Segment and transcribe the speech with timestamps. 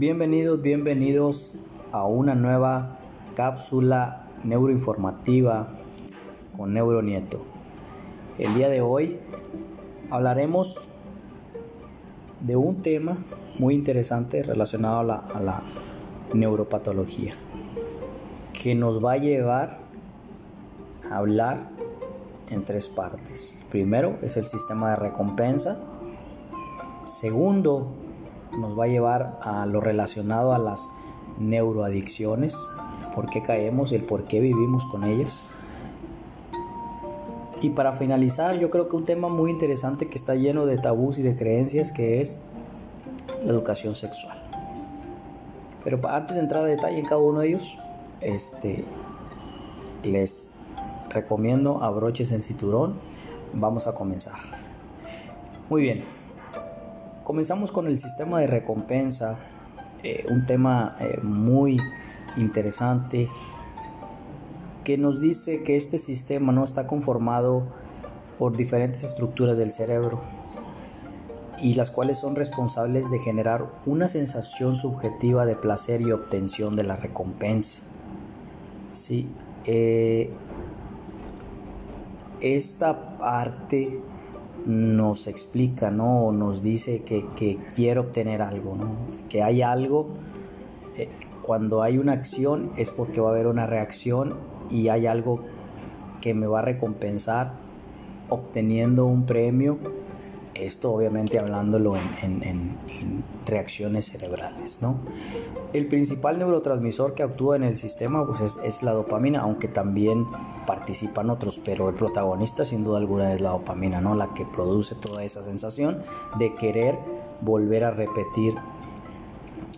[0.00, 1.56] Bienvenidos, bienvenidos
[1.92, 2.96] a una nueva
[3.36, 5.68] cápsula neuroinformativa
[6.56, 7.42] con Neuronieto.
[8.38, 9.18] El día de hoy
[10.08, 10.80] hablaremos
[12.40, 13.18] de un tema
[13.58, 15.62] muy interesante relacionado a la, a la
[16.32, 17.34] neuropatología
[18.54, 19.80] que nos va a llevar
[21.10, 21.68] a hablar
[22.48, 23.58] en tres partes.
[23.68, 25.78] Primero es el sistema de recompensa.
[27.04, 27.92] Segundo,
[28.58, 30.88] nos va a llevar a lo relacionado a las
[31.38, 32.56] neuroadicciones,
[33.14, 35.44] por qué caemos el por qué vivimos con ellas.
[37.62, 41.18] Y para finalizar, yo creo que un tema muy interesante que está lleno de tabús
[41.18, 42.38] y de creencias que es
[43.44, 44.38] la educación sexual.
[45.84, 47.78] Pero antes de entrar a detalle en cada uno de ellos,
[48.20, 48.84] este,
[50.02, 50.50] les
[51.10, 52.94] recomiendo abroches en cinturón.
[53.52, 54.38] Vamos a comenzar.
[55.68, 56.19] Muy bien.
[57.30, 59.38] Comenzamos con el sistema de recompensa,
[60.02, 61.78] eh, un tema eh, muy
[62.36, 63.28] interesante
[64.82, 67.68] que nos dice que este sistema no está conformado
[68.36, 70.20] por diferentes estructuras del cerebro
[71.62, 76.82] y las cuales son responsables de generar una sensación subjetiva de placer y obtención de
[76.82, 77.82] la recompensa.
[78.92, 79.28] Sí,
[79.66, 80.32] eh,
[82.40, 84.02] esta parte
[84.66, 86.32] nos explica, ¿no?
[86.32, 88.90] Nos dice que, que quiere obtener algo, ¿no?
[89.28, 90.08] Que hay algo.
[90.96, 91.08] Eh,
[91.42, 94.36] cuando hay una acción es porque va a haber una reacción
[94.70, 95.40] y hay algo
[96.20, 97.54] que me va a recompensar
[98.28, 99.78] obteniendo un premio
[100.60, 102.76] esto obviamente hablándolo en,
[103.50, 104.96] reacciones cerebrales, ¿no?
[105.72, 110.26] El principal neurotransmisor que actúa en el sistema pues es, la dopamina, aunque también
[110.66, 114.14] participan otros, pero el protagonista sin duda alguna es la dopamina, ¿no?
[114.14, 116.00] La que produce toda esa sensación
[116.38, 116.98] de querer
[117.40, 118.54] volver a repetir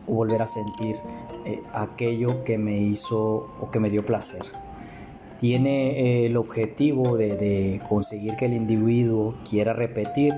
[0.06, 0.96] o volver a sentir
[1.44, 4.42] eh, aquello que me hizo o que me dio placer
[5.38, 10.32] tiene eh, el objetivo de, de, conseguir que el individuo quiera repetir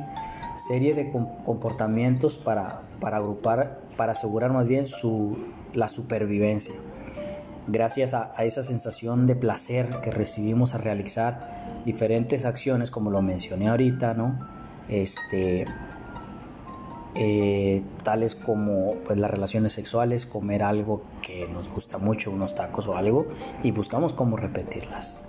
[0.56, 1.10] serie de
[1.44, 5.36] comportamientos para, para agrupar, para asegurar más bien su,
[5.74, 6.74] la supervivencia.
[7.66, 13.68] Gracias a, esa sensación de placer que recibimos a realizar diferentes acciones, como lo mencioné
[13.68, 14.38] ahorita, ¿no?
[14.88, 15.66] Este,
[17.14, 22.88] eh, tales como pues, las relaciones sexuales, comer algo que nos gusta mucho, unos tacos
[22.88, 23.26] o algo,
[23.62, 25.24] y buscamos cómo repetirlas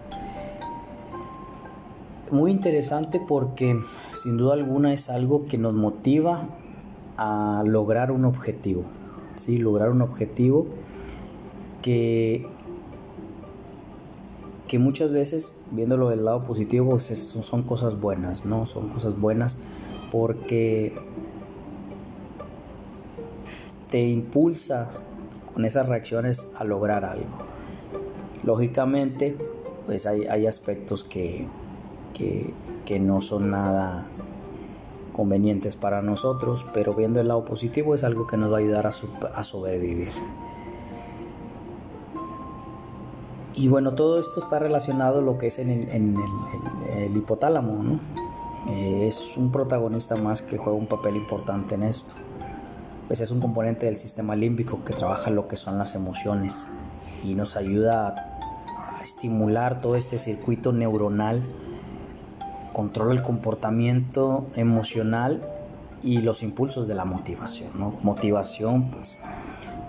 [2.31, 3.79] muy interesante porque
[4.15, 6.49] sin duda alguna es algo que nos motiva
[7.17, 8.83] a lograr un objetivo,
[9.35, 9.57] ¿sí?
[9.57, 10.67] lograr un objetivo
[11.81, 12.47] que,
[14.67, 18.65] que muchas veces, viéndolo del lado positivo, pues son cosas buenas, ¿no?
[18.65, 19.57] Son cosas buenas
[20.11, 20.93] porque
[23.89, 25.03] te impulsas
[25.53, 27.37] con esas reacciones a lograr algo.
[28.43, 29.37] Lógicamente,
[29.85, 31.47] pues hay, hay aspectos que,
[32.13, 34.07] que, no son nada
[35.15, 38.85] convenientes para nosotros, pero viendo el lado positivo es algo que nos va a ayudar
[38.85, 38.91] a,
[39.43, 40.09] sobrevivir.
[43.55, 47.99] Y bueno, todo esto está relacionado a lo que es en el, hipotálamo, ¿no?
[48.69, 52.15] Eh, es un protagonista más que juega un papel importante en esto.
[53.07, 56.67] Pues es un componente del sistema límbico que trabaja lo que son las emociones
[57.23, 58.15] y nos ayuda
[58.77, 61.41] a estimular todo este circuito neuronal
[62.75, 65.41] controla el comportamiento emocional
[66.03, 67.69] y los impulsos de la motivación.
[67.79, 67.95] ¿no?
[68.01, 69.17] Motivación pues,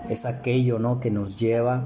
[0.07, 1.01] es aquello ¿no?
[1.01, 1.83] que nos lleva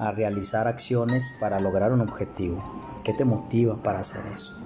[0.00, 2.60] a realizar acciones para lograr un objetivo.
[3.04, 4.58] ¿Qué te motiva para hacer eso?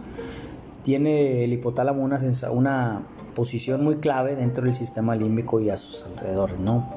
[0.83, 2.21] Tiene el hipotálamo una,
[2.51, 3.03] una
[3.35, 6.59] posición muy clave dentro del sistema límbico y a sus alrededores.
[6.59, 6.91] ¿no?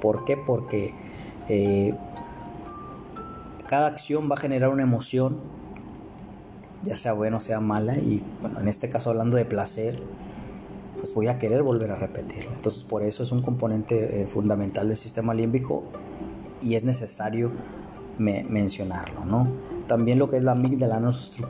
[0.00, 0.38] ¿Por qué?
[0.38, 0.94] Porque
[1.50, 1.94] eh,
[3.66, 5.36] cada acción va a generar una emoción
[6.84, 9.96] ya sea buena o sea mala, y bueno, en este caso hablando de placer,
[10.98, 12.52] pues voy a querer volver a repetirla.
[12.54, 15.84] Entonces por eso es un componente eh, fundamental del sistema límbico
[16.62, 17.50] y es necesario
[18.18, 19.48] mencionarlo, ¿no?
[19.86, 21.02] También lo que es la amígdala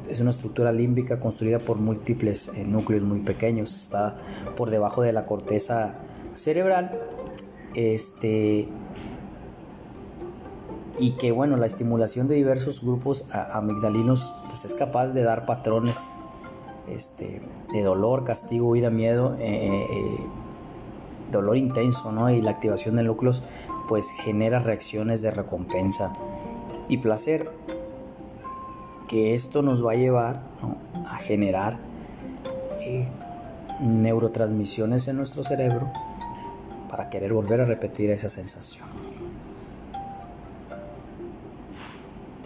[0.09, 4.17] es una estructura límbica construida por múltiples eh, núcleos muy pequeños, está
[4.57, 5.95] por debajo de la corteza
[6.35, 6.99] cerebral.
[7.75, 8.69] Este,
[10.99, 15.99] y que bueno, la estimulación de diversos grupos amigdalinos pues es capaz de dar patrones
[16.89, 17.41] este,
[17.73, 20.17] de dolor, castigo, huida, miedo, eh, eh,
[21.33, 22.31] dolor intenso, ¿no?
[22.31, 23.43] Y la activación de núcleos
[23.89, 26.13] pues genera reacciones de recompensa
[26.89, 27.51] y placer,
[29.09, 30.43] que esto nos va a llevar
[31.07, 31.79] a generar
[32.81, 33.09] eh,
[33.81, 35.91] neurotransmisiones en nuestro cerebro
[36.89, 39.04] para querer volver a repetir esa sensación.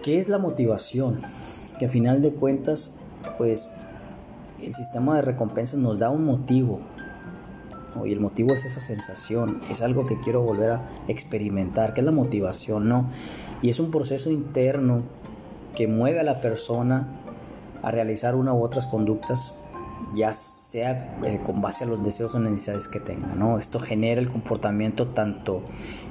[0.03, 1.21] ¿Qué es la motivación?
[1.79, 2.95] Que a final de cuentas,
[3.37, 3.71] pues
[4.63, 6.81] el sistema de recompensas nos da un motivo.
[8.05, 12.05] Y el motivo es esa sensación, es algo que quiero volver a experimentar, que es
[12.05, 13.07] la motivación, ¿no?
[13.61, 15.03] Y es un proceso interno
[15.75, 17.09] que mueve a la persona
[17.83, 19.53] a realizar una u otras conductas,
[20.15, 23.59] ya sea eh, con base a los deseos o necesidades que tenga, ¿no?
[23.59, 25.63] Esto genera el comportamiento, tanto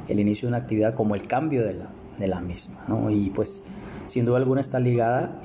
[0.10, 1.86] el inicio de una actividad como el cambio de la,
[2.18, 3.10] de la misma, ¿no?
[3.10, 3.64] Y pues
[4.08, 5.42] sin duda alguna está ligada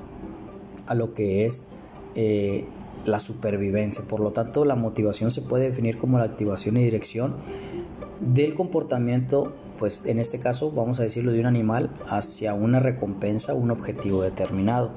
[0.87, 1.69] a lo que es
[2.15, 2.67] eh,
[3.05, 4.05] la supervivencia.
[4.07, 7.37] Por lo tanto, la motivación se puede definir como la activación y dirección
[8.21, 13.55] del comportamiento, pues en este caso vamos a decirlo de un animal hacia una recompensa,
[13.55, 14.93] un objetivo determinado,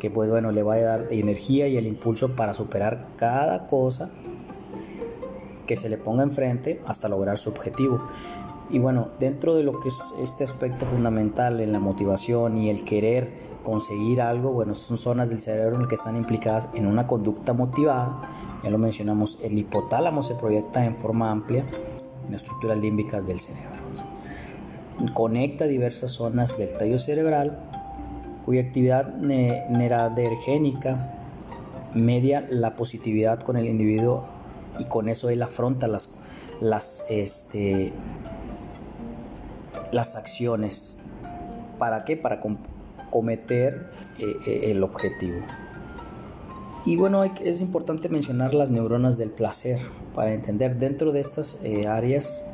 [0.00, 4.10] que pues bueno, le va a dar energía y el impulso para superar cada cosa
[5.66, 8.06] que se le ponga enfrente hasta lograr su objetivo.
[8.70, 12.84] Y bueno, dentro de lo que es este aspecto fundamental en la motivación y el
[12.84, 17.06] querer conseguir algo, bueno, son zonas del cerebro en las que están implicadas en una
[17.06, 18.22] conducta motivada.
[18.62, 21.66] Ya lo mencionamos, el hipotálamo se proyecta en forma amplia
[22.26, 23.74] en estructuras límbicas del cerebro.
[25.12, 27.58] Conecta diversas zonas del tallo cerebral
[28.44, 31.14] cuya actividad neradergénica
[31.94, 34.26] media la positividad con el individuo
[34.78, 36.10] y con eso él afronta las,
[36.60, 37.92] las este,
[39.94, 40.96] las acciones.
[41.78, 42.16] ¿Para qué?
[42.16, 42.40] Para
[43.10, 45.38] cometer eh, eh, el objetivo.
[46.84, 49.78] Y bueno, es importante mencionar las neuronas del placer
[50.14, 52.44] para entender dentro de estas eh, áreas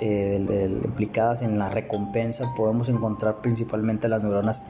[0.00, 4.62] implicadas en la recompensa podemos encontrar principalmente las neuronas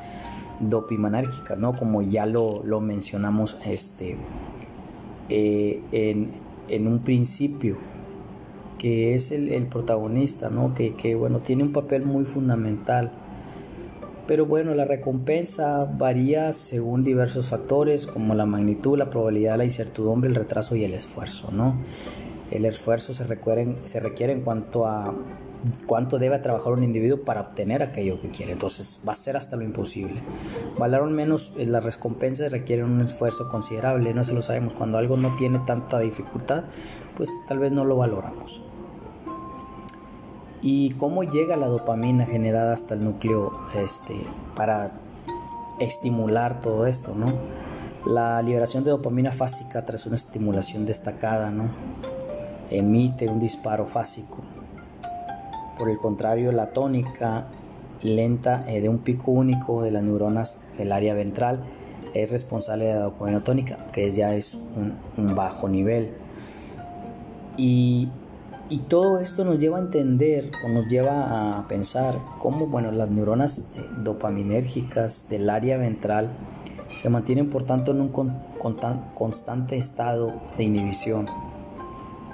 [0.61, 1.75] dopaminérgicas, ¿no?
[1.75, 4.17] Como ya lo, lo mencionamos este,
[5.29, 6.31] en,
[6.69, 7.77] en un principio
[8.85, 10.75] que es el, protagonista, ¿no?
[10.75, 13.13] Que, que, bueno, tiene un papel muy fundamental.
[14.27, 20.29] Pero bueno, la recompensa varía según diversos factores como la magnitud, la probabilidad, la incertidumbre,
[20.29, 21.79] el retraso y el esfuerzo, ¿no?
[22.51, 25.15] El esfuerzo se requiere, se requiere en cuanto a
[25.87, 28.53] cuánto debe trabajar un individuo para obtener aquello que quiere.
[28.53, 30.21] Entonces va a ser hasta lo imposible.
[30.79, 34.75] Valorar menos eh, las recompensas requieren un esfuerzo considerable, no se lo sabemos.
[34.75, 36.65] Cuando algo no tiene tanta dificultad,
[37.17, 38.61] pues tal vez no lo valoramos
[40.67, 44.15] y cómo llega la dopamina generada hasta el núcleo este,
[44.57, 44.93] para
[45.79, 47.35] estimular todo esto, ¿no?
[48.07, 51.65] La liberación de dopamina fásica tras una estimulación destacada, ¿no?
[52.71, 54.39] Emite un disparo fásico.
[55.79, 57.47] Por el contrario, la tónica
[58.01, 61.63] lenta eh, de un pico único de las neuronas del área ventral
[62.15, 66.15] es responsable de la dopamina tónica, que ya es un, un bajo nivel.
[67.59, 68.09] Y
[68.71, 73.11] y todo esto nos lleva a entender o nos lleva a pensar cómo bueno, las
[73.11, 76.31] neuronas eh, dopaminérgicas del área ventral
[76.97, 78.09] se mantienen por tanto en un
[79.15, 81.27] constante estado de inhibición.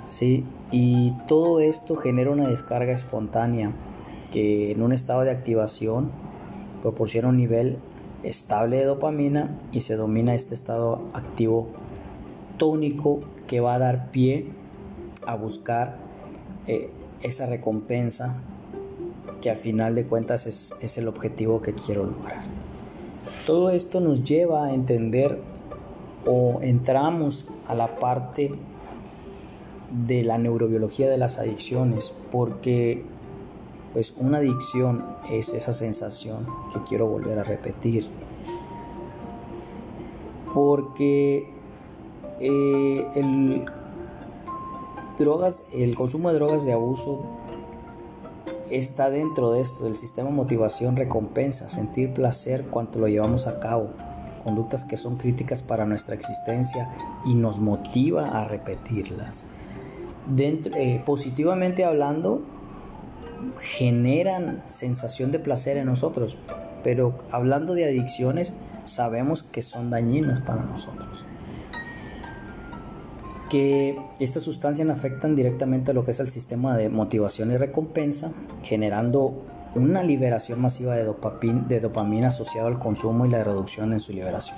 [0.06, 0.44] ¿sí?
[0.70, 3.72] Y todo esto genera una descarga espontánea
[4.30, 6.10] que en un estado de activación
[6.82, 7.78] proporciona un nivel
[8.22, 11.68] estable de dopamina y se domina este estado activo
[12.58, 14.46] tónico que va a dar pie
[15.26, 16.09] a buscar
[16.66, 16.90] eh,
[17.22, 18.36] esa recompensa
[19.40, 22.42] que al final de cuentas es, es el objetivo que quiero lograr.
[23.46, 25.38] Todo esto nos lleva a entender
[26.26, 28.52] o entramos a la parte
[30.06, 33.02] de la neurobiología de las adicciones, porque
[33.92, 38.06] pues una adicción es esa sensación que quiero volver a repetir.
[40.54, 41.48] Porque
[42.40, 43.64] eh, el
[45.20, 47.22] drogas, el consumo de drogas de abuso
[48.70, 53.90] está dentro de esto, del sistema motivación recompensa, sentir placer cuando lo llevamos a cabo,
[54.42, 56.90] conductas que son críticas para nuestra existencia
[57.24, 59.46] y nos motiva a repetirlas.
[60.26, 62.42] Dentro, eh, positivamente hablando,
[63.58, 66.36] generan sensación de placer en nosotros,
[66.82, 68.52] pero hablando de adicciones,
[68.84, 71.26] sabemos que son dañinas para nosotros
[73.50, 78.30] que estas sustancias afectan directamente a lo que es el sistema de motivación y recompensa,
[78.62, 79.42] generando
[79.74, 84.12] una liberación masiva de, dopamina, de dopamina asociado al consumo y la reducción en su
[84.12, 84.56] liberación.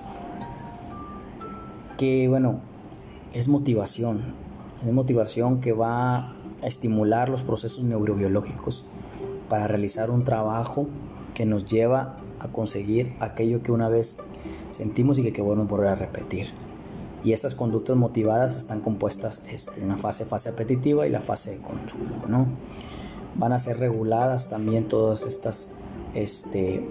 [1.96, 2.60] Que bueno,
[3.32, 4.34] es motivación,
[4.86, 6.28] es motivación que va
[6.62, 8.84] a estimular los procesos neurobiológicos
[9.48, 10.86] para realizar un trabajo
[11.34, 14.18] que nos lleva a conseguir aquello que una vez
[14.68, 16.48] sentimos y que queremos volver a repetir.
[17.24, 21.56] Y estas conductas motivadas están compuestas este, una fase, fase apetitiva y la fase de
[21.58, 22.46] consumo, ¿no?
[23.36, 25.70] Van a ser reguladas también todas estas,
[26.14, 26.84] este,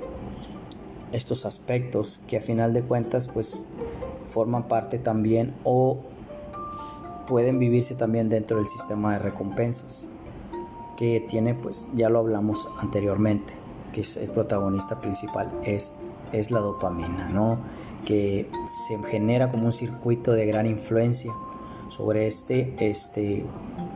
[1.11, 3.65] estos aspectos que a final de cuentas pues
[4.23, 5.99] forman parte también o
[7.27, 10.07] pueden vivirse también dentro del sistema de recompensas
[10.97, 13.60] que tiene pues ya lo hablamos anteriormente
[13.91, 15.93] que es el protagonista principal es,
[16.31, 17.59] es la dopamina no
[18.05, 21.31] que se genera como un circuito de gran influencia
[21.89, 23.45] sobre este este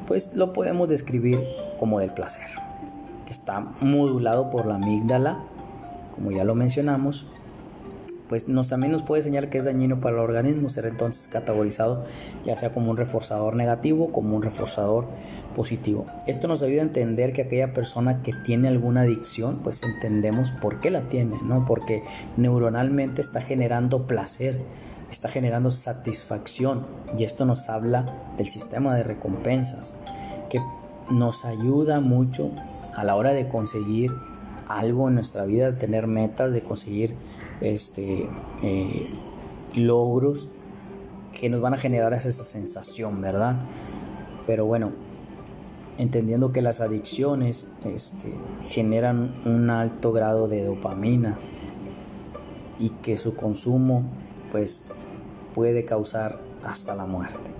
[0.06, 1.44] pues lo podemos describir
[1.80, 2.48] como del placer
[3.26, 5.40] que está modulado por la amígdala
[6.14, 7.28] como ya lo mencionamos
[8.30, 12.06] pues nos, también nos puede señalar que es dañino para el organismo, ser entonces categorizado
[12.44, 15.08] ya sea como un reforzador negativo como un reforzador
[15.56, 16.06] positivo.
[16.28, 20.82] Esto nos ayuda a entender que aquella persona que tiene alguna adicción, pues entendemos por
[20.82, 21.66] qué la tiene, ¿no?
[21.66, 22.04] Porque
[22.38, 24.60] neuronalmente está generando placer,
[25.12, 26.86] está generando satisfacción
[27.18, 29.96] y esto nos habla del sistema de recompensas
[30.50, 30.60] que
[31.10, 32.52] nos ayuda mucho
[32.96, 34.12] a la hora de conseguir
[34.68, 37.16] algo en nuestra vida, de tener metas, de conseguir
[37.62, 38.30] este,
[38.64, 39.10] eh,
[39.76, 40.50] logros
[41.40, 43.58] que nos van a generar esa sensación, ¿verdad?
[44.48, 44.92] Pero bueno,
[45.98, 48.34] entendiendo que las adicciones este,
[48.64, 51.38] generan un alto grado de dopamina
[52.80, 54.04] y que su consumo
[54.52, 54.86] pues
[55.54, 57.52] puede causar hasta la muerte.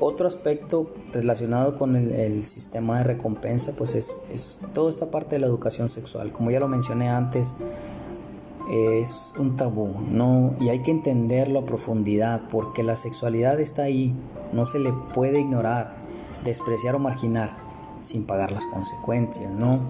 [0.00, 5.40] Otro aspecto relacionado con el, sistema de recompensa pues es, es toda esta parte de
[5.40, 6.32] la educación sexual.
[6.32, 7.54] Como ya lo mencioné antes,
[8.70, 10.54] es un tabú, ¿no?
[10.60, 14.14] Y hay que entenderlo a profundidad porque la sexualidad está ahí,
[14.52, 15.96] no se le puede ignorar,
[16.44, 17.50] despreciar o marginar
[18.00, 19.80] sin pagar las consecuencias, ¿no?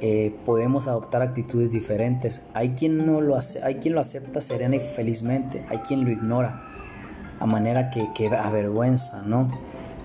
[0.00, 2.46] Eh, podemos adoptar actitudes diferentes.
[2.54, 6.10] Hay quien, no lo hace, hay quien lo acepta serena y felizmente, hay quien lo
[6.10, 6.62] ignora
[7.40, 9.50] a manera que, que avergüenza, ¿no?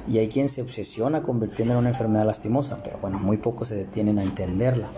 [0.07, 3.75] Y hay quien se obsesiona convirtiendo en una enfermedad lastimosa, pero bueno, muy pocos se
[3.75, 4.89] detienen a entenderla.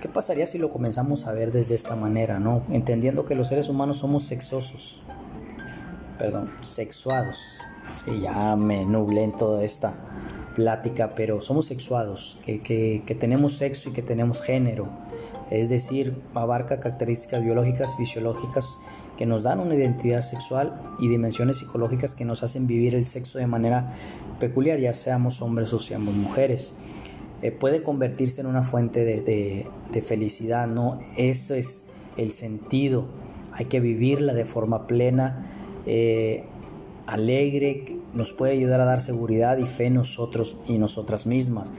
[0.00, 2.62] ¿Qué pasaría si lo comenzamos a ver desde esta manera, no?
[2.70, 5.02] Entendiendo que los seres humanos somos sexosos,
[6.18, 7.60] perdón, sexuados.
[8.04, 9.94] Sí, ya me nublé en toda esta
[10.54, 14.88] plática, pero somos sexuados, que, que tenemos sexo y que tenemos género.
[15.50, 18.80] Es decir, abarca características biológicas, fisiológicas
[19.16, 23.38] que nos dan una identidad sexual y dimensiones psicológicas que nos hacen vivir el sexo
[23.38, 23.92] de manera
[24.38, 26.74] peculiar, ya seamos hombres o seamos mujeres.
[27.40, 30.98] Eh, puede convertirse en una fuente de, felicidad, ¿no?
[31.16, 33.06] Eso es el sentido.
[33.52, 35.46] Hay que vivirla de forma plena,
[35.86, 36.44] eh,
[37.06, 41.72] alegre, nos puede ayudar a dar seguridad y fe en nosotros y nosotras mismas.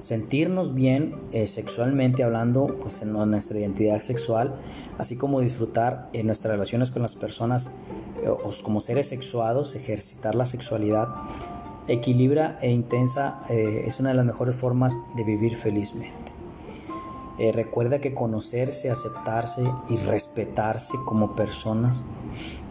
[0.00, 4.56] Sentirnos bien eh, sexualmente hablando, pues en nuestra identidad sexual,
[4.98, 7.70] así como disfrutar en nuestras relaciones con las personas
[8.26, 11.08] o como seres sexuados, ejercitar la sexualidad
[11.90, 16.32] equilibra e intensa eh, es una de las mejores formas de vivir felizmente.
[17.38, 22.04] Eh, recuerda que conocerse, aceptarse y respetarse como personas,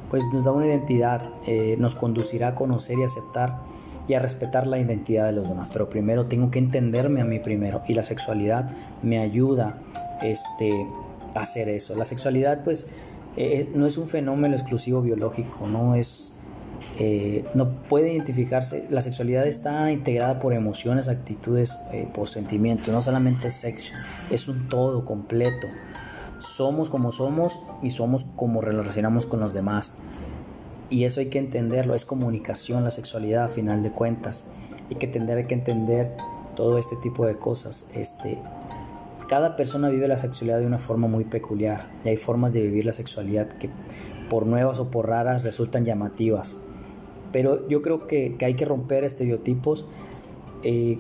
[0.10, 3.60] pues nos da una identidad, eh, nos conducirá a conocer y aceptar
[4.08, 5.70] y a respetar la identidad de los demás.
[5.70, 8.72] Pero primero tengo que entenderme a mí primero y la sexualidad
[9.04, 9.80] me ayuda
[10.22, 10.88] este,
[11.36, 11.96] a hacer eso.
[11.96, 12.88] La sexualidad pues
[13.74, 16.34] no es un fenómeno exclusivo biológico, no es
[16.98, 23.02] eh, no puede identificarse, la sexualidad está integrada por emociones, actitudes, eh, por sentimientos, no
[23.02, 23.94] solamente sexo,
[24.32, 25.68] es un todo completo.
[26.40, 29.98] Somos como somos y somos como relacionamos con los demás.
[30.90, 34.46] Y eso hay que entenderlo, es comunicación la sexualidad a final de cuentas.
[34.90, 36.16] Hay que entender, hay que entender
[36.56, 37.92] todo este tipo de cosas.
[37.94, 38.40] Este,
[39.28, 42.86] cada persona vive la sexualidad de una forma muy peculiar y hay formas de vivir
[42.86, 43.70] la sexualidad que
[44.30, 46.58] por nuevas o por raras resultan llamativas.
[47.32, 49.86] Pero yo creo que, hay que romper estereotipos.
[50.64, 51.00] Eh,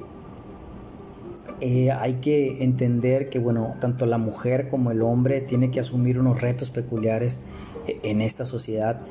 [1.61, 6.19] eh, hay que entender que, bueno, tanto la mujer como el hombre tiene que asumir
[6.19, 7.41] unos retos peculiares
[7.87, 9.01] eh, en esta sociedad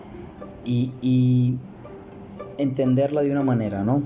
[0.65, 1.57] y,
[2.59, 4.03] entenderla de una manera, ¿no?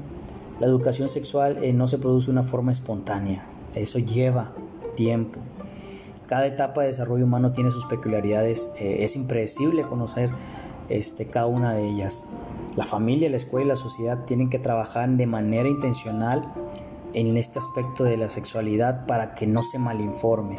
[0.60, 4.52] La educación sexual no se produce de una forma espontánea, eso lleva
[4.94, 5.40] tiempo.
[6.26, 10.30] Cada etapa de desarrollo humano tiene sus peculiaridades, es impredecible conocer
[10.90, 12.24] este, cada una de ellas.
[12.76, 16.50] La familia, la escuela y la sociedad tienen que trabajar de manera intencional
[17.12, 20.58] en este aspecto de la sexualidad para que no se malinforme.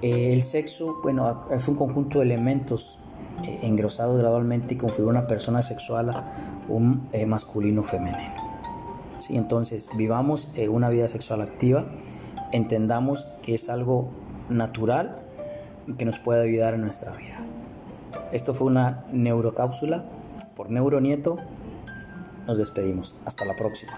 [0.00, 2.98] Eh, el sexo, bueno, es un conjunto de elementos
[3.44, 6.14] eh, engrosados gradualmente y configura una persona sexual
[6.66, 8.48] un eh, masculino femenino.
[9.18, 9.36] ¿Sí?
[9.36, 11.86] Entonces, vivamos una vida sexual activa,
[12.52, 14.08] entendamos que es algo
[14.48, 15.20] natural
[15.86, 17.44] y que nos puede ayudar en nuestra vida.
[18.32, 20.04] Esto fue una neurocápsula
[20.58, 21.38] por Neuronieto.
[22.48, 23.14] Nos despedimos.
[23.24, 23.92] Hasta la próxima.